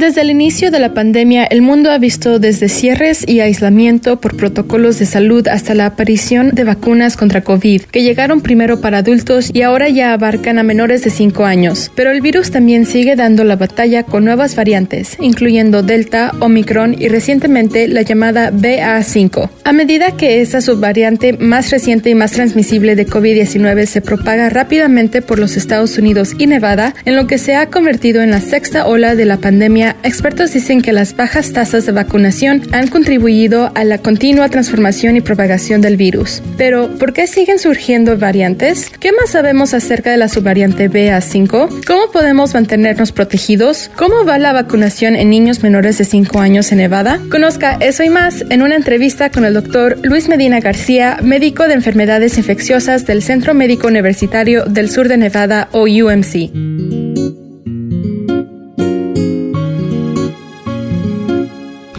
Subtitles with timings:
[0.00, 4.34] Desde el inicio de la pandemia, el mundo ha visto desde cierres y aislamiento por
[4.34, 9.50] protocolos de salud hasta la aparición de vacunas contra COVID, que llegaron primero para adultos
[9.52, 11.92] y ahora ya abarcan a menores de 5 años.
[11.94, 17.08] Pero el virus también sigue dando la batalla con nuevas variantes, incluyendo Delta, Omicron y
[17.08, 19.50] recientemente la llamada BA5.
[19.64, 25.20] A medida que esta subvariante más reciente y más transmisible de COVID-19 se propaga rápidamente
[25.20, 28.86] por los Estados Unidos y Nevada, en lo que se ha convertido en la sexta
[28.86, 33.84] ola de la pandemia expertos dicen que las bajas tasas de vacunación han contribuido a
[33.84, 36.42] la continua transformación y propagación del virus.
[36.56, 38.90] Pero, ¿por qué siguen surgiendo variantes?
[39.00, 41.84] ¿Qué más sabemos acerca de la subvariante BA5?
[41.86, 43.90] ¿Cómo podemos mantenernos protegidos?
[43.96, 47.20] ¿Cómo va la vacunación en niños menores de 5 años en Nevada?
[47.30, 51.74] Conozca eso y más en una entrevista con el doctor Luis Medina García, médico de
[51.74, 56.99] enfermedades infecciosas del Centro Médico Universitario del Sur de Nevada o UMC.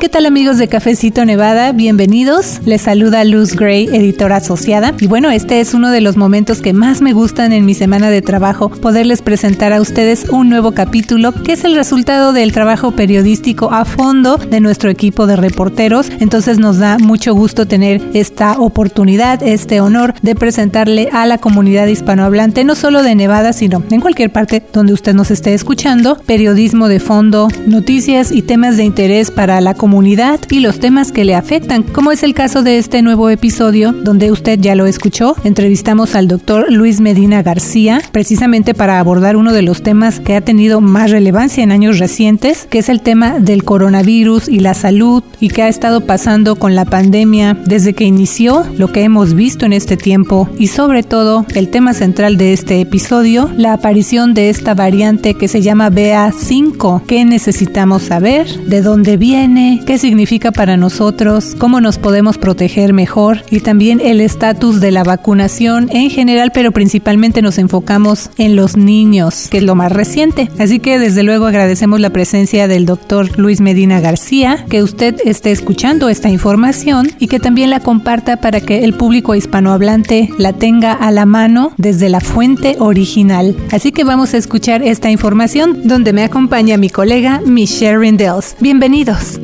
[0.01, 1.73] ¿Qué tal amigos de Cafecito Nevada?
[1.73, 2.59] Bienvenidos.
[2.65, 4.95] Les saluda Luz Gray, editora asociada.
[4.99, 8.09] Y bueno, este es uno de los momentos que más me gustan en mi semana
[8.09, 12.93] de trabajo, poderles presentar a ustedes un nuevo capítulo que es el resultado del trabajo
[12.93, 16.09] periodístico a fondo de nuestro equipo de reporteros.
[16.19, 21.85] Entonces nos da mucho gusto tener esta oportunidad, este honor de presentarle a la comunidad
[21.85, 26.87] hispanohablante, no solo de Nevada, sino en cualquier parte donde usted nos esté escuchando, periodismo
[26.87, 31.25] de fondo, noticias y temas de interés para la comunidad comunidad y los temas que
[31.25, 35.35] le afectan, como es el caso de este nuevo episodio donde usted ya lo escuchó.
[35.43, 40.39] Entrevistamos al doctor Luis Medina García precisamente para abordar uno de los temas que ha
[40.39, 45.25] tenido más relevancia en años recientes, que es el tema del coronavirus y la salud
[45.41, 49.65] y que ha estado pasando con la pandemia desde que inició, lo que hemos visto
[49.65, 54.49] en este tiempo y sobre todo el tema central de este episodio, la aparición de
[54.51, 57.01] esta variante que se llama BA5.
[57.05, 58.47] ¿Qué necesitamos saber?
[58.67, 59.80] ¿De dónde viene?
[59.85, 65.03] Qué significa para nosotros, cómo nos podemos proteger mejor y también el estatus de la
[65.03, 70.49] vacunación en general, pero principalmente nos enfocamos en los niños, que es lo más reciente.
[70.59, 75.51] Así que desde luego agradecemos la presencia del doctor Luis Medina García, que usted esté
[75.51, 80.93] escuchando esta información y que también la comparta para que el público hispanohablante la tenga
[80.93, 83.55] a la mano desde la fuente original.
[83.71, 88.55] Así que vamos a escuchar esta información donde me acompaña mi colega Michelle Rindels.
[88.59, 89.39] Bienvenidos.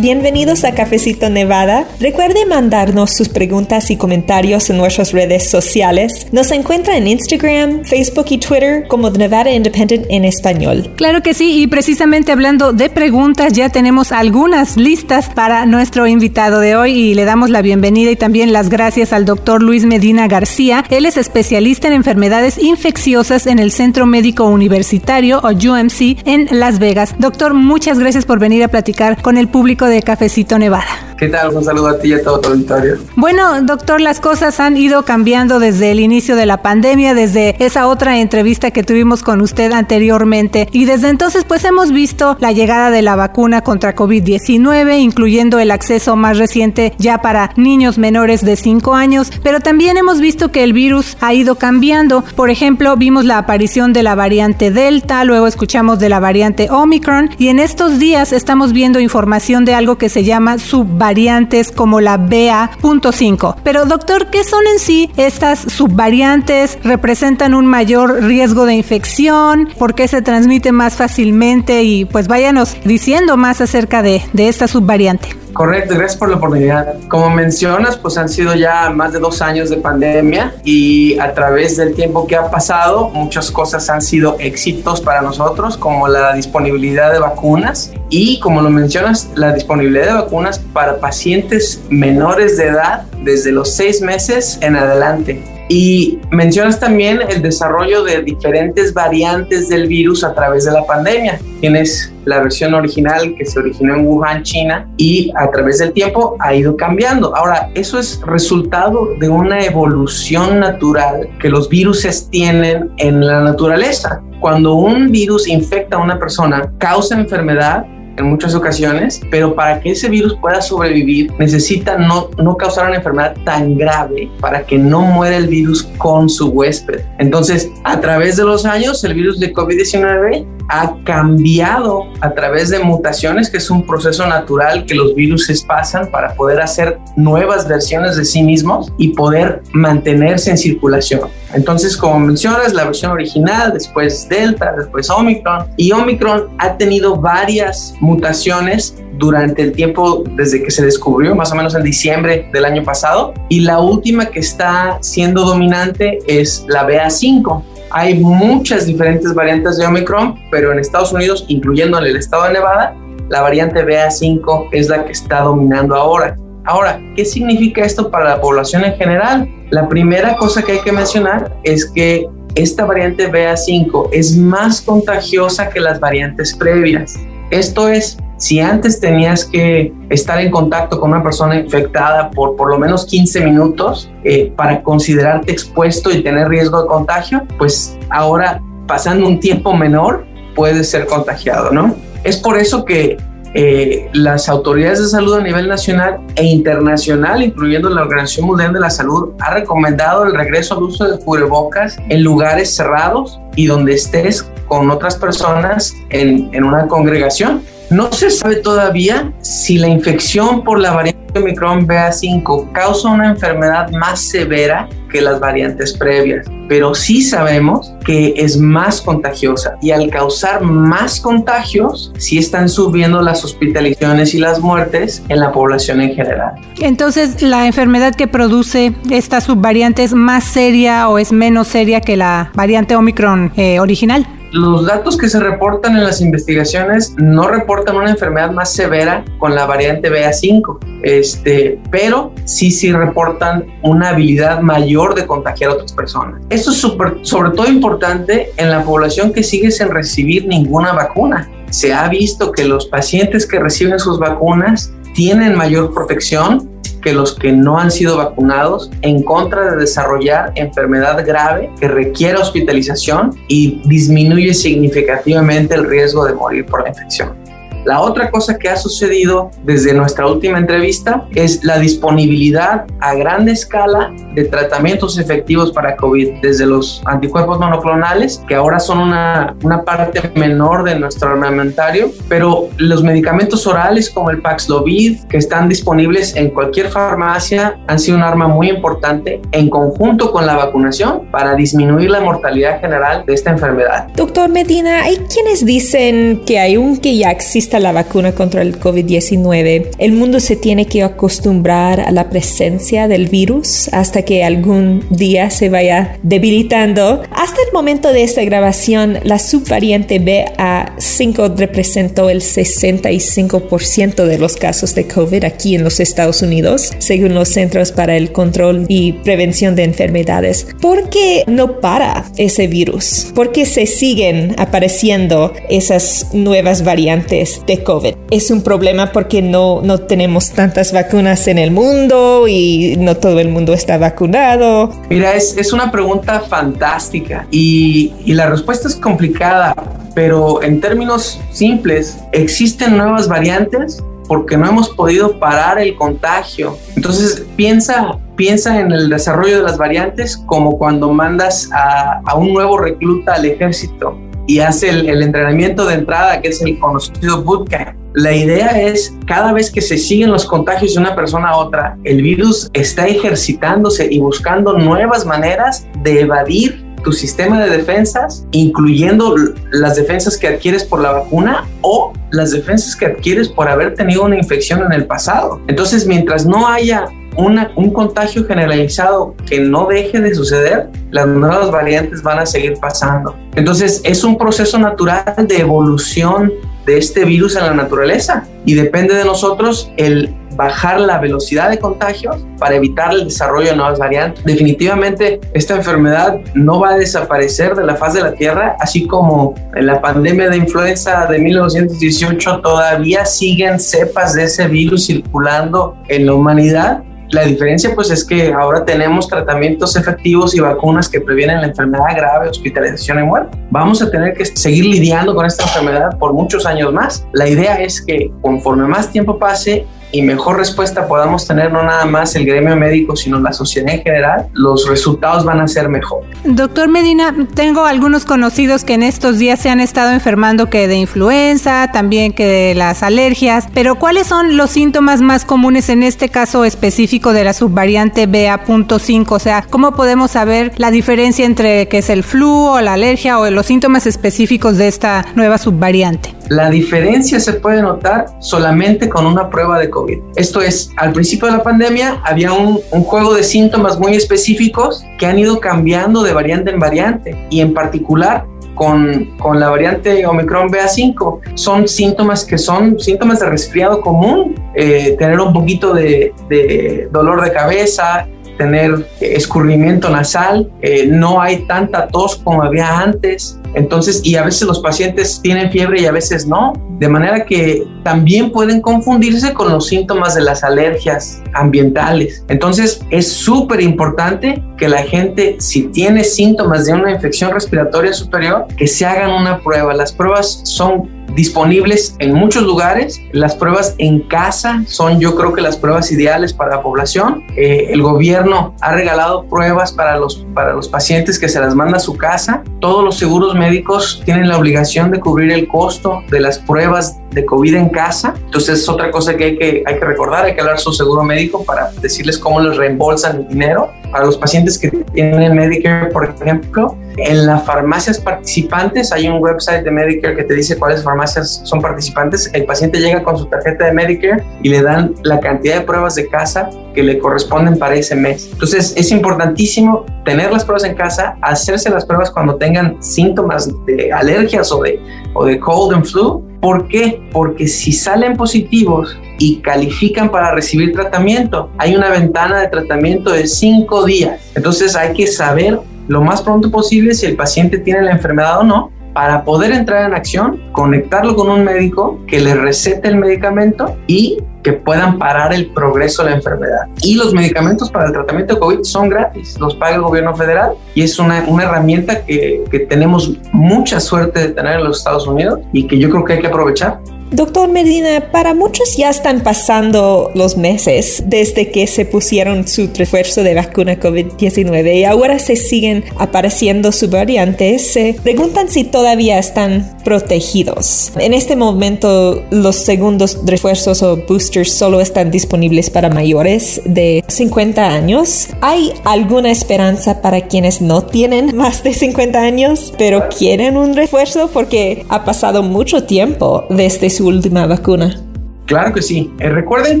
[0.00, 1.86] Bienvenidos a Cafecito Nevada.
[2.00, 6.26] Recuerde mandarnos sus preguntas y comentarios en nuestras redes sociales.
[6.32, 10.90] Nos encuentra en Instagram, Facebook y Twitter como Nevada Independent en español.
[10.96, 16.60] Claro que sí, y precisamente hablando de preguntas, ya tenemos algunas listas para nuestro invitado
[16.60, 20.28] de hoy y le damos la bienvenida y también las gracias al doctor Luis Medina
[20.28, 20.82] García.
[20.88, 26.78] Él es especialista en enfermedades infecciosas en el Centro Médico Universitario o UMC en Las
[26.78, 27.16] Vegas.
[27.18, 31.09] Doctor, muchas gracias por venir a platicar con el público de Cafecito Nevada.
[31.20, 31.54] ¿Qué tal?
[31.54, 32.96] Un saludo a ti y a todo tu auditorio.
[33.14, 37.88] Bueno, doctor, las cosas han ido cambiando desde el inicio de la pandemia, desde esa
[37.88, 40.66] otra entrevista que tuvimos con usted anteriormente.
[40.72, 45.72] Y desde entonces, pues hemos visto la llegada de la vacuna contra COVID-19, incluyendo el
[45.72, 49.30] acceso más reciente ya para niños menores de 5 años.
[49.42, 52.24] Pero también hemos visto que el virus ha ido cambiando.
[52.34, 57.28] Por ejemplo, vimos la aparición de la variante Delta, luego escuchamos de la variante Omicron.
[57.36, 62.00] Y en estos días estamos viendo información de algo que se llama subvariante variantes como
[62.00, 63.56] la BA.5.
[63.64, 66.78] Pero doctor, ¿qué son en sí estas subvariantes?
[66.84, 69.68] ¿Representan un mayor riesgo de infección?
[69.76, 71.82] ¿Por qué se transmite más fácilmente?
[71.82, 75.39] Y pues váyanos diciendo más acerca de, de esta subvariante.
[75.52, 76.96] Correcto, gracias por la oportunidad.
[77.08, 81.76] Como mencionas, pues han sido ya más de dos años de pandemia y a través
[81.76, 87.12] del tiempo que ha pasado, muchas cosas han sido éxitos para nosotros, como la disponibilidad
[87.12, 93.04] de vacunas y, como lo mencionas, la disponibilidad de vacunas para pacientes menores de edad
[93.22, 95.59] desde los seis meses en adelante.
[95.70, 101.38] Y mencionas también el desarrollo de diferentes variantes del virus a través de la pandemia.
[101.60, 106.36] Tienes la versión original que se originó en Wuhan, China, y a través del tiempo
[106.40, 107.36] ha ido cambiando.
[107.36, 114.20] Ahora, eso es resultado de una evolución natural que los virus tienen en la naturaleza.
[114.40, 117.84] Cuando un virus infecta a una persona, causa enfermedad,
[118.16, 122.96] en muchas ocasiones, pero para que ese virus pueda sobrevivir necesita no, no causar una
[122.96, 127.00] enfermedad tan grave para que no muera el virus con su huésped.
[127.18, 132.78] Entonces, a través de los años, el virus de COVID-19 ha cambiado a través de
[132.78, 138.16] mutaciones, que es un proceso natural que los virus pasan para poder hacer nuevas versiones
[138.16, 141.28] de sí mismos y poder mantenerse en circulación.
[141.52, 147.94] Entonces, como mencionas, la versión original, después Delta, después Omicron, y Omicron ha tenido varias
[148.00, 152.82] mutaciones durante el tiempo desde que se descubrió, más o menos en diciembre del año
[152.82, 157.62] pasado, y la última que está siendo dominante es la BA5.
[157.92, 162.52] Hay muchas diferentes variantes de Omicron, pero en Estados Unidos, incluyendo en el estado de
[162.52, 162.94] Nevada,
[163.28, 166.36] la variante BA5 es la que está dominando ahora.
[166.64, 169.48] Ahora, ¿qué significa esto para la población en general?
[169.70, 175.68] La primera cosa que hay que mencionar es que esta variante BA5 es más contagiosa
[175.68, 177.18] que las variantes previas.
[177.50, 182.70] Esto es, si antes tenías que estar en contacto con una persona infectada por por
[182.70, 188.62] lo menos 15 minutos eh, para considerarte expuesto y tener riesgo de contagio, pues ahora
[188.86, 191.94] pasando un tiempo menor puedes ser contagiado, ¿no?
[192.24, 193.18] Es por eso que
[193.52, 198.80] eh, las autoridades de salud a nivel nacional e internacional, incluyendo la Organización Mundial de
[198.80, 203.94] la Salud, ha recomendado el regreso al uso de cubrebocas en lugares cerrados y donde
[203.94, 207.62] estés con otras personas en, en una congregación.
[207.90, 213.90] No se sabe todavía si la infección por la variante Omicron BA5 causa una enfermedad
[213.90, 220.08] más severa que las variantes previas, pero sí sabemos que es más contagiosa y al
[220.08, 226.14] causar más contagios, sí están subiendo las hospitalizaciones y las muertes en la población en
[226.14, 226.52] general.
[226.78, 232.16] Entonces, ¿la enfermedad que produce esta subvariante es más seria o es menos seria que
[232.16, 234.28] la variante Omicron eh, original?
[234.52, 239.54] Los datos que se reportan en las investigaciones no reportan una enfermedad más severa con
[239.54, 245.92] la variante BA5, este, pero sí sí reportan una habilidad mayor de contagiar a otras
[245.92, 246.42] personas.
[246.50, 251.48] Esto es sobre todo importante en la población que sigue sin recibir ninguna vacuna.
[251.70, 256.69] Se ha visto que los pacientes que reciben sus vacunas tienen mayor protección
[257.00, 262.38] que los que no han sido vacunados en contra de desarrollar enfermedad grave que requiere
[262.38, 267.39] hospitalización y disminuye significativamente el riesgo de morir por la infección.
[267.84, 273.48] La otra cosa que ha sucedido desde nuestra última entrevista es la disponibilidad a gran
[273.48, 279.82] escala de tratamientos efectivos para COVID, desde los anticuerpos monoclonales, que ahora son una, una
[279.82, 286.36] parte menor de nuestro armamentario, pero los medicamentos orales como el Paxlovid, que están disponibles
[286.36, 291.54] en cualquier farmacia, han sido un arma muy importante en conjunto con la vacunación para
[291.54, 294.08] disminuir la mortalidad general de esta enfermedad.
[294.16, 298.80] Doctor Medina, hay quienes dicen que hay un que ya existe la vacuna contra el
[298.80, 305.04] COVID-19, el mundo se tiene que acostumbrar a la presencia del virus hasta que algún
[305.10, 307.22] día se vaya debilitando.
[307.30, 314.94] Hasta el momento de esta grabación, la subvariante BA5 representó el 65% de los casos
[314.94, 319.76] de COVID aquí en los Estados Unidos, según los Centros para el Control y Prevención
[319.76, 320.66] de Enfermedades.
[320.80, 323.26] ¿Por qué no para ese virus?
[323.34, 328.14] ¿Por qué se siguen apareciendo esas nuevas variantes de COVID.
[328.30, 333.40] Es un problema porque no, no tenemos tantas vacunas en el mundo y no todo
[333.40, 334.92] el mundo está vacunado.
[335.08, 339.74] Mira, es, es una pregunta fantástica y, y la respuesta es complicada,
[340.14, 344.02] pero en términos simples, ¿existen nuevas variantes?
[344.30, 346.78] porque no hemos podido parar el contagio.
[346.94, 352.52] Entonces piensa, piensa en el desarrollo de las variantes como cuando mandas a, a un
[352.52, 354.16] nuevo recluta al ejército
[354.50, 357.96] y hace el, entrenamiento de entrada, que es el conocido bootcamp.
[358.14, 361.96] La idea es, cada vez que se siguen los contagios de una persona a otra,
[362.02, 369.36] el virus está ejercitándose y buscando nuevas maneras de evadir tu sistema de defensas, incluyendo
[369.70, 374.24] las defensas que adquieres por la vacuna o las defensas que adquieres por haber tenido
[374.24, 375.60] una infección en el pasado.
[375.68, 377.06] Entonces, mientras no haya
[377.36, 383.36] un contagio generalizado que no deje de suceder, las nuevas variantes van a seguir pasando.
[383.56, 386.52] Entonces es un proceso natural de evolución
[386.86, 391.78] de este virus en la naturaleza y depende de nosotros el bajar la velocidad de
[391.78, 394.44] contagios para evitar el desarrollo de nuevas variantes.
[394.44, 399.54] Definitivamente esta enfermedad no va a desaparecer de la faz de la Tierra, así como
[399.74, 406.26] en la pandemia de influenza de 1918 todavía siguen cepas de ese virus circulando en
[406.26, 411.60] la humanidad la diferencia pues es que ahora tenemos tratamientos efectivos y vacunas que previenen
[411.60, 413.56] la enfermedad grave, hospitalización y muerte.
[413.70, 417.26] Vamos a tener que seguir lidiando con esta enfermedad por muchos años más.
[417.32, 422.04] La idea es que conforme más tiempo pase y mejor respuesta podamos tener no nada
[422.04, 426.24] más el gremio médico, sino la sociedad en general, los resultados van a ser mejor.
[426.44, 430.96] Doctor Medina, tengo algunos conocidos que en estos días se han estado enfermando que de
[430.96, 436.28] influenza, también que de las alergias, pero ¿cuáles son los síntomas más comunes en este
[436.28, 439.26] caso específico de la subvariante BA.5?
[439.30, 443.38] O sea, ¿cómo podemos saber la diferencia entre que es el flu o la alergia
[443.38, 446.39] o los síntomas específicos de esta nueva subvariante?
[446.50, 450.18] La diferencia se puede notar solamente con una prueba de COVID.
[450.34, 455.26] Esto es, al principio de la pandemia había un, juego de síntomas muy específicos que
[455.26, 460.70] han ido cambiando de variante en variante y en particular con, con, la variante Omicron
[460.70, 467.08] BA5 son síntomas que son síntomas de resfriado común, eh, tener un poquito de, de,
[467.12, 468.26] dolor de cabeza,
[468.60, 474.66] tener escurrimiento nasal, eh, no hay tanta tos como había antes, entonces, y a veces
[474.68, 479.70] los pacientes tienen fiebre y a veces no, de manera que también pueden confundirse con
[479.70, 482.44] los síntomas de las alergias ambientales.
[482.48, 488.66] Entonces, es súper importante que la gente, si tiene síntomas de una infección respiratoria superior,
[488.76, 489.94] que se hagan una prueba.
[489.94, 493.20] Las pruebas son disponibles en muchos lugares.
[493.32, 497.44] Las pruebas en casa son yo creo que las pruebas ideales para la población.
[497.56, 501.96] Eh, el gobierno ha regalado pruebas para los, para los pacientes que se las manda
[501.96, 502.62] a su casa.
[502.80, 507.44] Todos los seguros médicos tienen la obligación de cubrir el costo de las pruebas de
[507.44, 508.34] COVID en casa.
[508.44, 511.22] Entonces es otra cosa que hay que, hay que recordar, hay que hablar su seguro
[511.22, 513.90] médico para decirles cómo les reembolsan el dinero.
[514.10, 519.84] Para los pacientes que tienen Medicare, por ejemplo, en las farmacias participantes hay un website
[519.84, 522.50] de Medicare que te dice cuáles farmacias son participantes.
[522.52, 526.14] El paciente llega con su tarjeta de Medicare y le dan la cantidad de pruebas
[526.14, 528.48] de casa que le corresponden para ese mes.
[528.52, 534.12] Entonces es importantísimo tener las pruebas en casa, hacerse las pruebas cuando tengan síntomas de
[534.12, 535.00] alergias o de,
[535.34, 537.22] o de cold and flu ¿Por qué?
[537.32, 543.46] Porque si salen positivos y califican para recibir tratamiento, hay una ventana de tratamiento de
[543.46, 544.50] cinco días.
[544.54, 548.64] Entonces hay que saber lo más pronto posible si el paciente tiene la enfermedad o
[548.64, 553.96] no para poder entrar en acción, conectarlo con un médico que le recete el medicamento
[554.08, 556.88] y que puedan parar el progreso de la enfermedad.
[557.02, 560.72] Y los medicamentos para el tratamiento de COVID son gratis, los paga el gobierno federal
[560.96, 565.28] y es una, una herramienta que, que tenemos mucha suerte de tener en los Estados
[565.28, 566.98] Unidos y que yo creo que hay que aprovechar.
[567.32, 573.44] Doctor Medina, para muchos ya están pasando los meses desde que se pusieron su refuerzo
[573.44, 577.92] de vacuna COVID-19 y ahora se siguen apareciendo subvariantes.
[577.92, 581.12] Se preguntan si todavía están protegidos.
[581.20, 587.86] En este momento, los segundos refuerzos o boosters solo están disponibles para mayores de 50
[587.86, 588.48] años.
[588.60, 594.50] ¿Hay alguna esperanza para quienes no tienen más de 50 años, pero quieren un refuerzo?
[594.52, 598.16] Porque ha pasado mucho tiempo desde su última vacuna.
[598.64, 599.30] Claro que sí.
[599.40, 600.00] Eh, recuerden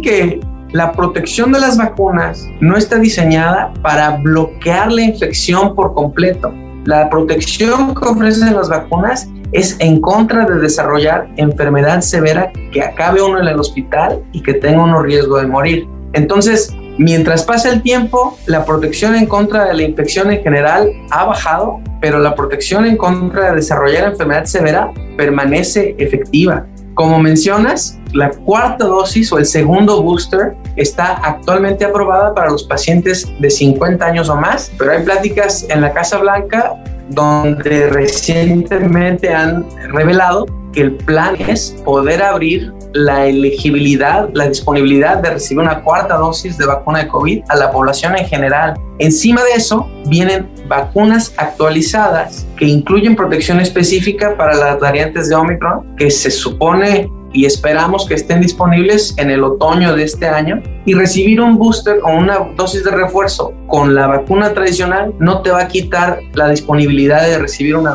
[0.00, 0.40] que
[0.72, 6.50] la protección de las vacunas no está diseñada para bloquear la infección por completo.
[6.86, 13.20] La protección que ofrecen las vacunas es en contra de desarrollar enfermedad severa que acabe
[13.20, 15.86] uno en el hospital y que tenga uno riesgo de morir.
[16.14, 21.26] Entonces, mientras pasa el tiempo, la protección en contra de la infección en general ha
[21.26, 26.64] bajado, pero la protección en contra de desarrollar enfermedad severa permanece efectiva.
[26.94, 33.26] Como mencionas, la cuarta dosis o el segundo booster está actualmente aprobada para los pacientes
[33.38, 36.74] de 50 años o más, pero hay pláticas en la Casa Blanca
[37.10, 45.30] donde recientemente han revelado que el plan es poder abrir la elegibilidad, la disponibilidad de
[45.30, 48.74] recibir una cuarta dosis de vacuna de COVID a la población en general.
[48.98, 55.96] Encima de eso vienen vacunas actualizadas que incluyen protección específica para las variantes de Omicron
[55.96, 60.62] que se supone y esperamos que estén disponibles en el otoño de este año.
[60.84, 65.50] Y recibir un booster o una dosis de refuerzo con la vacuna tradicional no te
[65.50, 67.86] va a quitar la disponibilidad de recibir un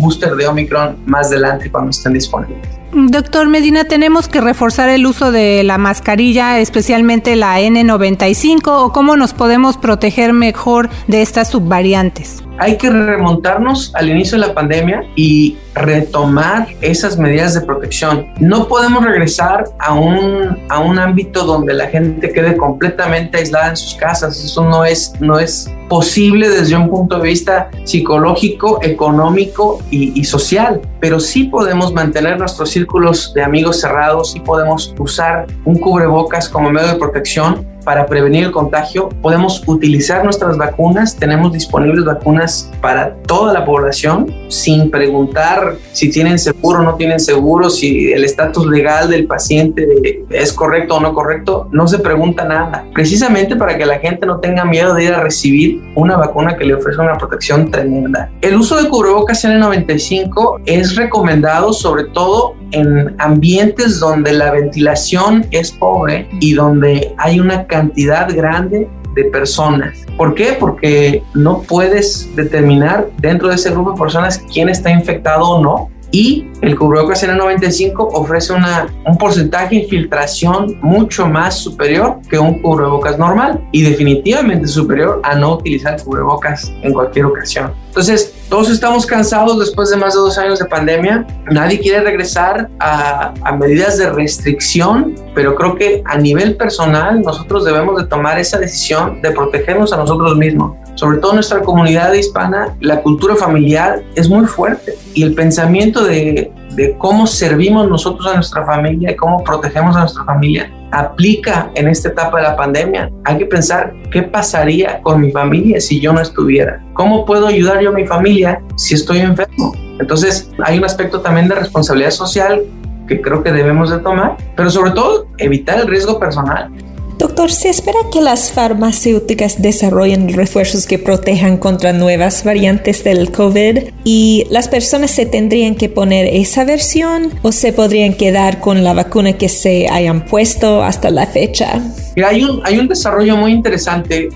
[0.00, 2.83] booster de Omicron más adelante cuando estén disponibles.
[2.96, 9.16] Doctor Medina, tenemos que reforzar el uso de la mascarilla, especialmente la N95, o cómo
[9.16, 12.44] nos podemos proteger mejor de estas subvariantes.
[12.58, 18.28] Hay que remontarnos al inicio de la pandemia y retomar esas medidas de protección.
[18.38, 23.76] No podemos regresar a un, a un ámbito donde la gente quede completamente aislada en
[23.76, 24.42] sus casas.
[24.44, 30.24] Eso no es, no es posible desde un punto de vista psicológico, económico y, y
[30.24, 30.80] social.
[31.00, 36.70] Pero sí podemos mantener nuestros círculos de amigos cerrados, y podemos usar un cubrebocas como
[36.70, 39.08] medio de protección para prevenir el contagio.
[39.22, 46.38] Podemos utilizar nuestras vacunas, tenemos disponibles vacunas para toda la población sin preguntar si tienen
[46.38, 51.14] seguro o no tienen seguro, si el estatus legal del paciente es correcto o no
[51.14, 52.86] correcto, no se pregunta nada.
[52.94, 56.64] Precisamente para que la gente no tenga miedo de ir a recibir una vacuna que
[56.64, 58.30] le ofrece una protección tremenda.
[58.40, 65.72] El uso de cubrebocas N95 es recomendado sobre todo en ambientes donde la ventilación es
[65.72, 70.04] pobre y donde hay una cantidad grande de personas.
[70.16, 70.56] ¿Por qué?
[70.58, 75.90] Porque no puedes determinar dentro de ese grupo de personas quién está infectado o no.
[76.14, 82.62] Y el cubrebocas N95 ofrece una, un porcentaje de infiltración mucho más superior que un
[82.62, 87.72] cubrebocas normal y definitivamente superior a no utilizar cubrebocas en cualquier ocasión.
[87.88, 91.26] Entonces, todos estamos cansados después de más de dos años de pandemia.
[91.50, 97.64] Nadie quiere regresar a, a, medidas de restricción, pero creo que a nivel personal nosotros
[97.64, 100.76] debemos de tomar esa decisión de protegernos a nosotros mismos.
[100.94, 106.04] Sobre todo en nuestra comunidad hispana, la cultura familiar es muy fuerte y el pensamiento
[106.04, 111.70] de, de cómo servimos nosotros a nuestra familia y cómo protegemos a nuestra familia aplica
[111.74, 113.10] en esta etapa de la pandemia.
[113.24, 116.80] Hay que pensar qué pasaría con mi familia si yo no estuviera.
[116.94, 119.74] ¿Cómo puedo ayudar yo a mi familia si estoy enfermo?
[119.98, 122.62] Entonces hay un aspecto también de responsabilidad social
[123.06, 126.70] que creo que debemos de tomar, pero sobre todo evitar el riesgo personal.
[127.18, 133.78] Doctor, ¿se espera que las farmacéuticas desarrollen refuerzos que protejan contra nuevas variantes del COVID
[134.02, 138.94] y las personas se tendrían que poner esa versión o se podrían quedar con la
[138.94, 141.80] vacuna que se hayan puesto hasta la fecha?
[142.16, 144.28] Mira, hay un, hay un desarrollo muy interesante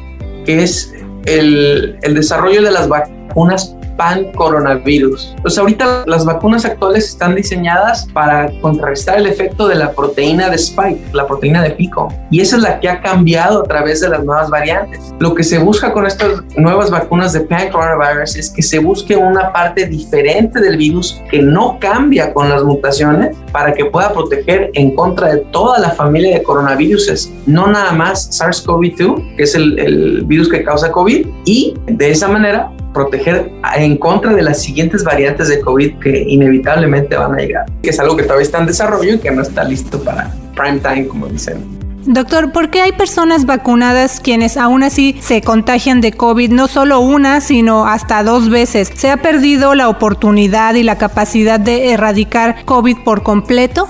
[0.45, 0.93] que es
[1.27, 5.35] el, el desarrollo de las vacunas pan coronavirus.
[5.43, 10.57] Pues ahorita las vacunas actuales están diseñadas para contrarrestar el efecto de la proteína de
[10.57, 12.09] spike, la proteína de pico.
[12.31, 15.13] Y esa es la que ha cambiado a través de las nuevas variantes.
[15.19, 19.17] Lo que se busca con estas nuevas vacunas de pan coronavirus es que se busque
[19.17, 24.71] una parte diferente del virus que no cambia con las mutaciones para que pueda proteger
[24.75, 29.79] en contra de toda la familia de coronavirus, no nada más SARS-CoV-2, que es el,
[29.79, 35.05] el virus que causa COVID, y de esa manera proteger en contra de las siguientes
[35.05, 38.67] variantes de COVID que inevitablemente van a llegar, que es algo que todavía está en
[38.67, 41.79] desarrollo y que no está listo para prime time, como dicen.
[42.07, 46.99] Doctor, ¿por qué hay personas vacunadas quienes aún así se contagian de COVID no solo
[46.99, 48.91] una, sino hasta dos veces?
[48.93, 53.87] ¿Se ha perdido la oportunidad y la capacidad de erradicar COVID por completo?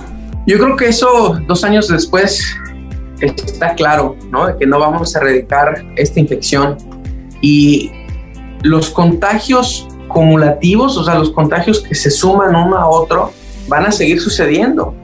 [0.47, 2.55] Yo creo que eso dos años después
[3.21, 4.55] está claro, ¿no?
[4.59, 6.77] Que no vamos a erradicar esta infección.
[7.41, 7.93] Y
[8.63, 13.33] los contagios cumulativos, o sea, los contagios que se suman uno a otro,
[13.69, 14.95] van a seguir sucediendo.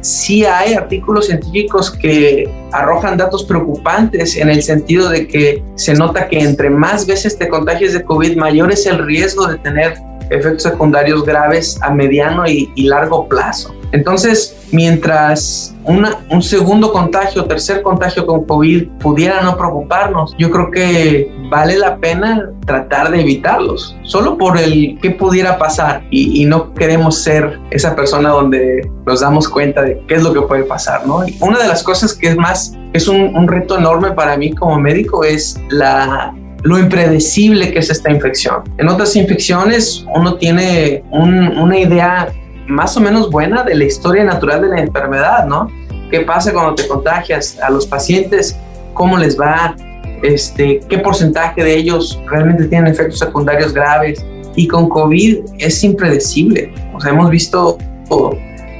[0.00, 6.28] Sí hay artículos científicos que arrojan datos preocupantes en el sentido de que se nota
[6.28, 9.94] que entre más veces te contagies de COVID, mayor es el riesgo de tener
[10.30, 13.74] efectos secundarios graves a mediano y, y largo plazo.
[13.92, 20.70] Entonces, mientras una, un segundo contagio, tercer contagio con COVID pudiera no preocuparnos, yo creo
[20.70, 26.46] que vale la pena tratar de evitarlos, solo por el que pudiera pasar y, y,
[26.46, 30.64] no queremos ser esa persona donde nos damos cuenta de qué es lo que puede
[30.64, 31.26] pasar, ¿no?
[31.26, 34.54] Y una de las cosas que es más, es un, un reto enorme para mí
[34.54, 38.62] como médico es la lo impredecible que es esta infección.
[38.78, 42.32] En otras infecciones uno tiene un, una idea
[42.66, 45.70] más o menos buena de la historia natural de la enfermedad, ¿no?
[46.10, 48.56] ¿Qué pasa cuando te contagias a los pacientes?
[48.94, 49.74] ¿Cómo les va?
[50.22, 54.24] Este, ¿Qué porcentaje de ellos realmente tienen efectos secundarios graves?
[54.54, 56.72] Y con COVID es impredecible.
[56.94, 57.78] O sea, hemos visto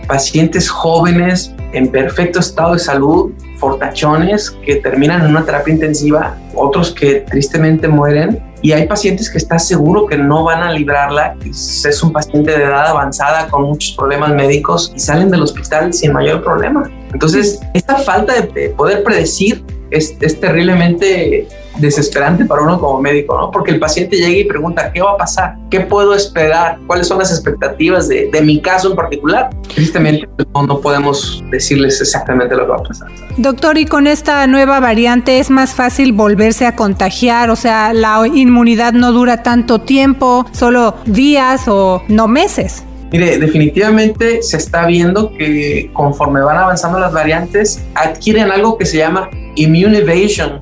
[0.07, 6.93] pacientes jóvenes en perfecto estado de salud, fortachones que terminan en una terapia intensiva, otros
[6.93, 12.03] que tristemente mueren y hay pacientes que está seguro que no van a librarla, es
[12.03, 16.43] un paciente de edad avanzada con muchos problemas médicos y salen del hospital sin mayor
[16.43, 16.89] problema.
[17.13, 23.51] Entonces, esta falta de poder predecir es, es terriblemente desesperante para uno como médico, ¿no?
[23.51, 25.57] Porque el paciente llega y pregunta, ¿qué va a pasar?
[25.71, 26.79] ¿Qué puedo esperar?
[26.87, 29.51] ¿Cuáles son las expectativas de, de mi caso en particular?
[29.75, 33.09] Tristemente, no, no podemos decirles exactamente lo que va a pasar.
[33.37, 38.27] Doctor, y con esta nueva variante es más fácil volverse a contagiar, o sea, la
[38.27, 42.85] inmunidad no dura tanto tiempo, solo días o no meses.
[43.13, 48.97] Mire, definitivamente se está viendo que conforme van avanzando las variantes, adquieren algo que se
[48.97, 50.59] llama immune evasion.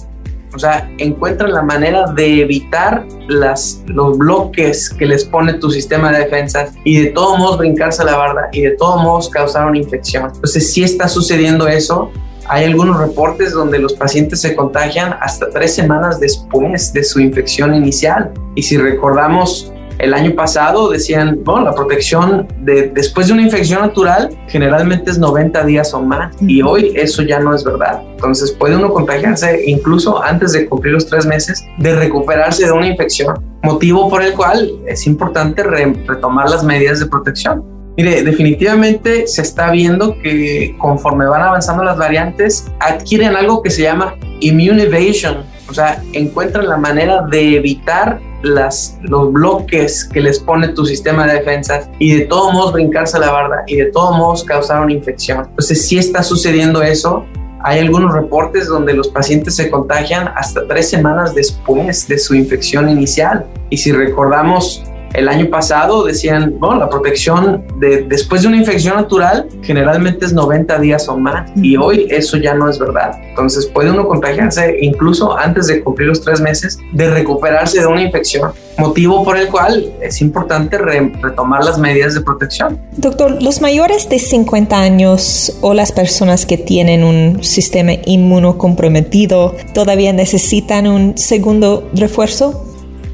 [0.54, 6.10] O sea, encuentran la manera de evitar las, los bloques que les pone tu sistema
[6.12, 9.78] de defensas y de todos modos brincarse la barda y de todos modos causar una
[9.78, 10.30] infección.
[10.34, 12.10] Entonces, sí está sucediendo eso.
[12.48, 17.74] Hay algunos reportes donde los pacientes se contagian hasta tres semanas después de su infección
[17.74, 18.32] inicial.
[18.56, 23.80] Y si recordamos el año pasado decían, bueno, la protección de, después de una infección
[23.80, 28.02] natural generalmente es 90 días o más y hoy eso ya no es verdad.
[28.12, 32.86] Entonces puede uno contagiarse incluso antes de cumplir los tres meses de recuperarse de una
[32.86, 37.62] infección, motivo por el cual es importante retomar las medidas de protección.
[37.96, 43.82] Mire, definitivamente se está viendo que conforme van avanzando las variantes, adquieren algo que se
[43.82, 50.68] llama immune evasion, o sea, encuentran la manera de evitar los bloques que les pone
[50.68, 54.44] tu sistema de defensas y de todos modos brincarse la barda y de todos modos
[54.44, 55.46] causar una infección.
[55.48, 57.24] Entonces, si está sucediendo eso.
[57.62, 62.88] Hay algunos reportes donde los pacientes se contagian hasta tres semanas después de su infección
[62.88, 63.44] inicial.
[63.68, 64.82] Y si recordamos
[65.14, 70.32] el año pasado decían, bueno, la protección de, después de una infección natural generalmente es
[70.32, 73.12] 90 días o más y hoy eso ya no es verdad.
[73.28, 78.02] Entonces puede uno contagiarse incluso antes de cumplir los tres meses de recuperarse de una
[78.02, 82.80] infección, motivo por el cual es importante retomar las medidas de protección.
[82.96, 90.12] Doctor, ¿los mayores de 50 años o las personas que tienen un sistema inmunocomprometido todavía
[90.12, 92.64] necesitan un segundo refuerzo?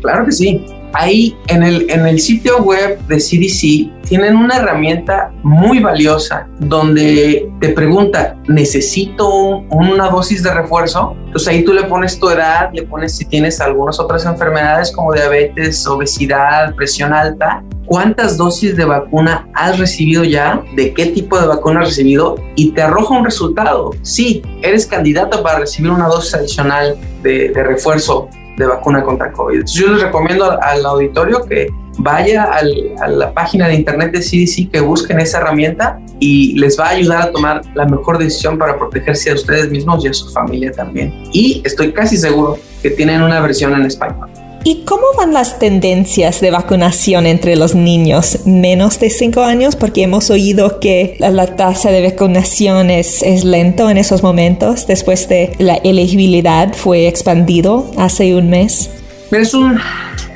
[0.02, 5.32] Claro que sí ahí en el, en el sitio web de CDC tienen una herramienta
[5.42, 11.14] muy valiosa donde te pregunta, ¿necesito una dosis de refuerzo?
[11.26, 15.12] Entonces ahí tú le pones tu edad, le pones si tienes algunas otras enfermedades como
[15.12, 17.62] diabetes, obesidad, presión alta.
[17.84, 20.62] ¿Cuántas dosis de vacuna has recibido ya?
[20.74, 22.36] ¿De qué tipo de vacuna has recibido?
[22.56, 23.90] Y te arroja un resultado.
[24.02, 29.64] Sí, eres candidato para recibir una dosis adicional de, de refuerzo de vacuna contra COVID.
[29.66, 34.80] yo les recomiendo al, auditorio que vaya a la página de internet de CDC, que
[34.80, 39.30] busquen esa herramienta y les va a ayudar a tomar la mejor decisión para protegerse
[39.30, 41.12] a ustedes mismos y a su familia también.
[41.32, 44.28] Y estoy casi seguro que tienen una versión en español.
[44.68, 49.76] ¿Y cómo van las tendencias de vacunación entre los niños menos de 5 años?
[49.76, 55.28] Porque hemos oído que la, tasa de vacunación es, es, lento en esos momentos después
[55.28, 58.90] de la elegibilidad fue expandido hace un mes.
[59.30, 59.78] Es un,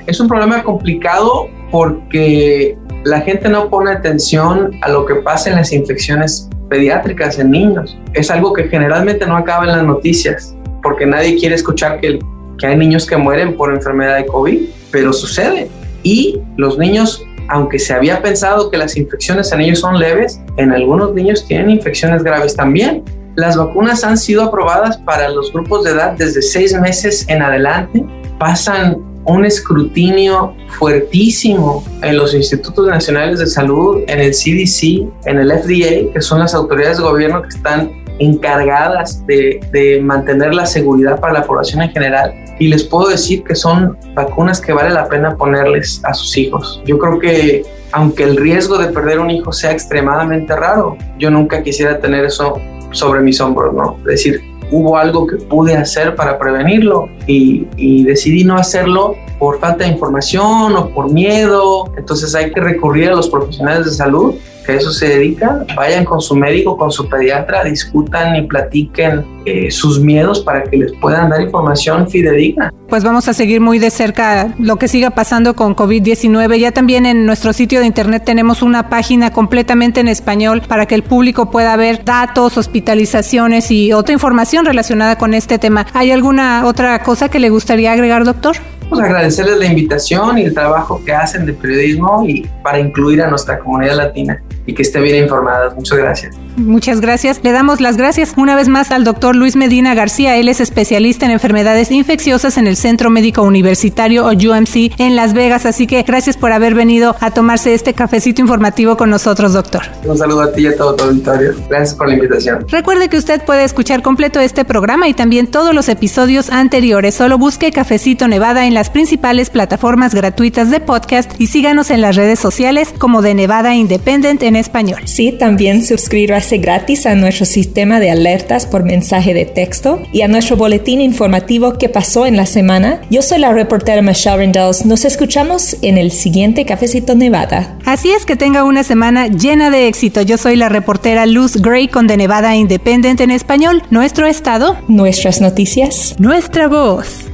[0.06, 5.56] es un problema complicado porque la gente no pone atención a lo que pasa en
[5.56, 7.98] las infecciones pediátricas en niños.
[8.12, 12.20] Es algo que generalmente no acaba en las noticias porque nadie quiere escuchar que el
[12.60, 15.68] que hay niños que mueren por enfermedad de COVID, pero sucede.
[16.02, 20.72] Y los niños, aunque se había pensado que las infecciones en ellos son leves, en
[20.72, 23.02] algunos niños tienen infecciones graves también.
[23.36, 28.04] Las vacunas han sido aprobadas para los grupos de edad desde seis meses en adelante.
[28.38, 35.50] Pasan un escrutinio fuertísimo en los institutos nacionales de salud, en el CDC, en el
[35.50, 41.18] FDA, que son las autoridades de gobierno que están encargadas de, de, mantener la seguridad
[41.20, 45.08] para la población en general y les puedo decir que son vacunas que vale la
[45.08, 46.80] pena ponerles a sus hijos.
[46.84, 51.62] Yo creo que aunque el riesgo de perder un hijo sea extremadamente raro, yo nunca
[51.62, 52.60] quisiera tener eso
[52.92, 53.96] sobre mis hombros, ¿no?
[54.00, 59.58] Es decir, hubo algo que pude hacer para prevenirlo y, y, decidí no hacerlo por
[59.58, 61.90] falta de información o por miedo.
[61.96, 64.34] Entonces hay que recurrir a los profesionales de salud
[64.70, 69.70] a eso se dedican, vayan con su médico, con su pediatra, discutan y platiquen eh,
[69.70, 72.72] sus miedos para que les puedan dar información fidedigna.
[72.88, 76.58] Pues vamos a seguir muy de cerca lo que siga pasando con COVID-19.
[76.58, 80.94] Ya también en nuestro sitio de internet tenemos una página completamente en español para que
[80.94, 85.86] el público pueda ver datos, hospitalizaciones y otra información relacionada con este tema.
[85.92, 88.56] ¿Hay alguna otra cosa que le gustaría agregar, doctor?
[88.90, 93.30] Pues agradecerles la invitación y el trabajo que hacen de periodismo y para incluir a
[93.30, 95.72] nuestra comunidad latina y que esté bien informada.
[95.74, 96.36] Muchas gracias.
[96.56, 97.40] Muchas gracias.
[97.42, 100.36] Le damos las gracias una vez más al doctor Luis Medina García.
[100.36, 105.32] Él es especialista en enfermedades infecciosas en el Centro Médico Universitario o UMC en Las
[105.32, 105.64] Vegas.
[105.64, 109.82] Así que gracias por haber venido a tomarse este cafecito informativo con nosotros, doctor.
[110.04, 111.54] Un saludo a ti y a todo tu auditorio.
[111.68, 112.66] Gracias por la invitación.
[112.68, 117.14] Recuerde que usted puede escuchar completo este programa y también todos los episodios anteriores.
[117.14, 122.16] Solo busque Cafecito Nevada en las principales plataformas gratuitas de podcast y síganos en las
[122.16, 125.02] redes sociales como de Nevada Independent en español.
[125.04, 130.28] Sí, también suscríbase gratis a nuestro sistema de alertas por mensaje de texto y a
[130.28, 133.02] nuestro boletín informativo que pasó en la semana.
[133.10, 134.86] Yo soy la reportera Michelle Rendells.
[134.86, 137.76] Nos escuchamos en el siguiente Cafecito Nevada.
[137.84, 140.22] Así es que tenga una semana llena de éxito.
[140.22, 143.82] Yo soy la reportera Luz Gray con de Nevada Independent en español.
[143.90, 144.78] Nuestro estado.
[144.88, 146.14] Nuestras noticias.
[146.18, 147.29] Nuestra voz.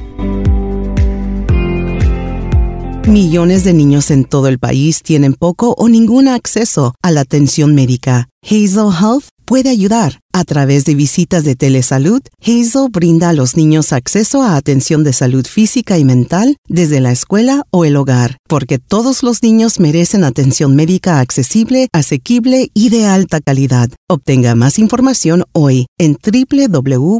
[3.07, 7.73] Millones de niños en todo el país tienen poco o ningún acceso a la atención
[7.73, 8.27] médica.
[8.43, 10.19] Hazel Health puede ayudar.
[10.33, 15.13] A través de visitas de telesalud, Hazel brinda a los niños acceso a atención de
[15.13, 20.25] salud física y mental desde la escuela o el hogar, porque todos los niños merecen
[20.25, 23.89] atención médica accesible, asequible y de alta calidad.
[24.09, 27.17] Obtenga más información hoy en www.hazel.co.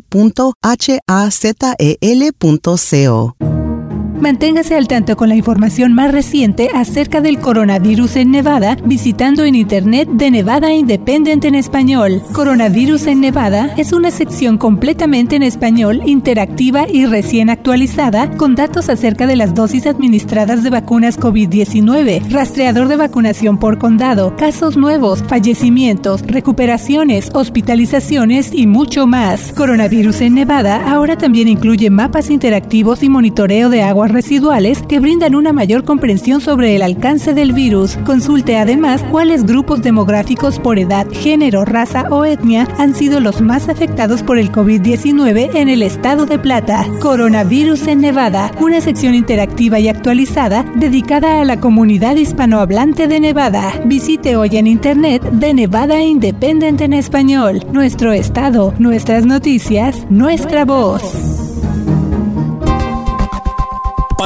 [4.19, 9.53] Manténgase al tanto con la información más reciente acerca del coronavirus en Nevada visitando en
[9.53, 12.23] internet de Nevada Independent en español.
[12.31, 18.89] Coronavirus en Nevada es una sección completamente en español, interactiva y recién actualizada con datos
[18.89, 25.23] acerca de las dosis administradas de vacunas COVID-19, rastreador de vacunación por condado, casos nuevos,
[25.27, 29.53] fallecimientos, recuperaciones, hospitalizaciones y mucho más.
[29.53, 35.35] Coronavirus en Nevada ahora también incluye mapas interactivos y monitoreo de agua residuales que brindan
[35.35, 37.97] una mayor comprensión sobre el alcance del virus.
[38.05, 43.69] Consulte además cuáles grupos demográficos por edad, género, raza o etnia han sido los más
[43.69, 46.85] afectados por el COVID-19 en el estado de Plata.
[47.01, 53.73] Coronavirus en Nevada, una sección interactiva y actualizada dedicada a la comunidad hispanohablante de Nevada.
[53.85, 57.63] Visite hoy en internet de Nevada Independent en español.
[57.71, 61.46] Nuestro estado, nuestras noticias, nuestra voz.